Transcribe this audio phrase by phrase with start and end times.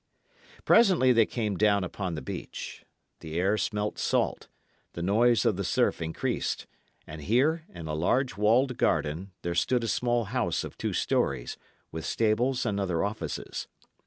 [0.65, 2.83] Presently they came close down upon the beach.
[3.19, 4.47] The air smelt salt;
[4.93, 6.65] the noise of the surf increased;
[7.05, 11.55] and here, in a large walled garden, there stood a small house of two storeys,
[11.91, 13.67] with stables and other offices.